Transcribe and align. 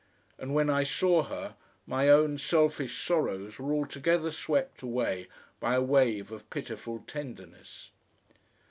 And 0.39 0.55
when 0.55 0.67
I 0.67 0.81
saw 0.81 1.21
her, 1.21 1.55
my 1.85 2.09
own 2.09 2.39
selfish 2.39 3.03
sorrows 3.05 3.59
were 3.59 3.71
altogether 3.71 4.31
swept 4.31 4.81
away 4.81 5.27
by 5.59 5.75
a 5.75 5.81
wave 5.83 6.31
of 6.31 6.49
pitiful 6.49 7.03
tenderness. 7.05 7.91